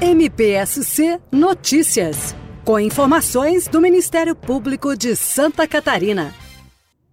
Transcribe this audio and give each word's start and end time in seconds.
MPSC 0.00 1.20
Notícias. 1.32 2.32
Com 2.64 2.78
informações 2.78 3.66
do 3.66 3.80
Ministério 3.80 4.32
Público 4.36 4.96
de 4.96 5.16
Santa 5.16 5.66
Catarina. 5.66 6.32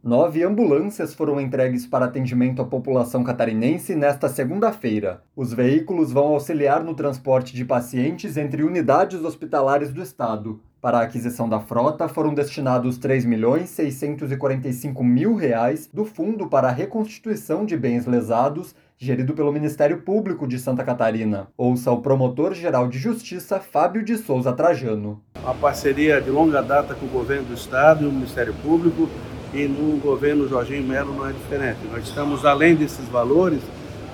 Nove 0.04 0.44
ambulâncias 0.44 1.12
foram 1.12 1.42
entregues 1.42 1.88
para 1.88 2.06
atendimento 2.06 2.62
à 2.62 2.66
população 2.66 3.24
catarinense 3.24 3.96
nesta 3.96 4.30
segunda-feira. 4.30 5.24
Os 5.36 5.52
veículos 5.52 6.12
vão 6.12 6.28
auxiliar 6.28 6.84
no 6.84 6.94
transporte 6.94 7.56
de 7.56 7.66
pacientes 7.66 8.38
entre 8.38 8.62
unidades 8.62 9.20
hospitalares 9.24 9.92
do 9.92 10.04
estado. 10.04 10.62
Para 10.80 11.00
a 11.00 11.02
aquisição 11.02 11.50
da 11.50 11.60
frota, 11.60 12.08
foram 12.08 12.36
destinados 12.36 12.98
R$ 12.98 13.02
3 13.02 13.26
milhões 13.26 13.72
645 13.72 15.04
mil 15.04 15.34
reais 15.34 15.90
do 15.92 16.06
Fundo 16.06 16.48
para 16.48 16.68
a 16.68 16.72
Reconstituição 16.72 17.66
de 17.66 17.76
Bens 17.76 18.06
Lesados 18.06 18.76
gerido 18.98 19.34
pelo 19.34 19.52
Ministério 19.52 20.02
Público 20.02 20.48
de 20.48 20.58
Santa 20.58 20.84
Catarina. 20.84 21.48
Ouça 21.58 21.92
o 21.92 22.02
promotor-geral 22.02 22.88
de 22.88 22.98
Justiça, 22.98 23.60
Fábio 23.60 24.04
de 24.04 24.18
Souza 24.18 24.54
Trajano. 24.54 25.22
Uma 25.42 25.54
parceria 25.54 26.22
de 26.22 26.30
longa 26.30 26.62
data 26.62 26.96
com 26.96 27.06
o 27.06 27.10
governo 27.10 27.48
do 27.48 27.54
Estado 27.54 28.06
e 28.06 28.08
o 28.08 28.12
Ministério 28.12 28.54
Público, 28.64 29.10
e 29.54 29.68
no 29.68 29.98
governo 29.98 30.48
Jorginho 30.48 30.84
Melo 30.84 31.14
não 31.14 31.30
é 31.30 31.34
diferente. 31.34 31.80
Nós 31.92 32.08
estamos, 32.08 32.46
além 32.46 32.76
desses 32.76 33.08
valores, 33.08 33.62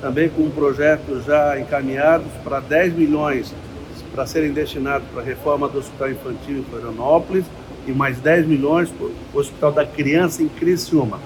também 0.02 0.30
com 0.30 0.42
um 0.44 0.52
projeto 0.52 1.22
já 1.22 1.60
encaminhado 1.60 2.26
para 2.44 2.60
10 2.60 2.94
milhões 2.94 3.54
para 4.14 4.26
serem 4.26 4.52
destinados 4.52 5.08
para 5.10 5.22
a 5.22 5.26
reforma 5.26 5.70
do 5.70 5.80
Hospital 5.80 6.12
Infantil 6.12 6.60
em 6.60 6.64
Florianópolis 6.64 7.46
e 7.88 7.92
mais 7.92 8.20
10 8.20 8.46
milhões 8.46 8.90
para 8.90 9.08
o 9.08 9.40
Hospital 9.40 9.72
da 9.72 9.86
Criança 9.86 10.44
em 10.44 10.50
Criciúma. 10.50 11.20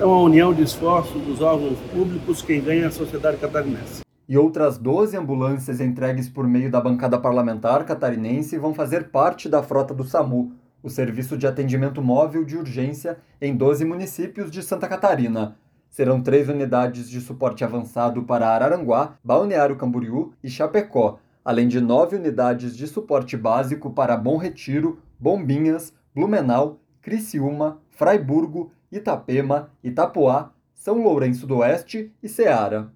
Então, 0.00 0.14
a 0.14 0.22
união 0.22 0.54
de 0.54 0.62
esforços 0.62 1.20
dos 1.26 1.42
órgãos 1.42 1.78
públicos, 1.92 2.40
quem 2.40 2.62
ganha 2.62 2.84
é 2.84 2.86
a 2.86 2.90
sociedade 2.90 3.36
catarinense. 3.36 4.00
E 4.26 4.38
outras 4.38 4.78
12 4.78 5.14
ambulâncias 5.14 5.78
entregues 5.78 6.26
por 6.26 6.48
meio 6.48 6.70
da 6.70 6.80
bancada 6.80 7.18
parlamentar 7.18 7.84
catarinense 7.84 8.56
vão 8.56 8.72
fazer 8.72 9.10
parte 9.10 9.46
da 9.46 9.62
frota 9.62 9.92
do 9.92 10.02
SAMU, 10.02 10.54
o 10.82 10.88
Serviço 10.88 11.36
de 11.36 11.46
Atendimento 11.46 12.00
Móvel 12.00 12.46
de 12.46 12.56
Urgência 12.56 13.18
em 13.42 13.54
12 13.54 13.84
municípios 13.84 14.50
de 14.50 14.62
Santa 14.62 14.88
Catarina. 14.88 15.58
Serão 15.90 16.22
três 16.22 16.48
unidades 16.48 17.10
de 17.10 17.20
suporte 17.20 17.62
avançado 17.62 18.22
para 18.22 18.48
Araranguá, 18.48 19.18
Balneário 19.22 19.76
Camboriú 19.76 20.32
e 20.42 20.48
Chapecó, 20.48 21.18
além 21.44 21.68
de 21.68 21.78
nove 21.78 22.16
unidades 22.16 22.74
de 22.74 22.86
suporte 22.86 23.36
básico 23.36 23.90
para 23.90 24.16
Bom 24.16 24.38
Retiro, 24.38 24.98
Bombinhas, 25.18 25.92
Blumenau, 26.14 26.80
Criciúma, 27.02 27.82
Fraiburgo 27.90 28.70
Itapema, 28.90 29.70
Itapoá, 29.82 30.50
São 30.74 31.02
Lourenço 31.02 31.46
do 31.46 31.58
Oeste 31.58 32.12
e 32.22 32.28
Ceará. 32.28 32.88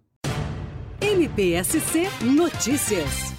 MPSC 1.01 2.09
Notícias. 2.23 3.34